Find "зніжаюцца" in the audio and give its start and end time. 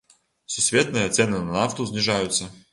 1.93-2.53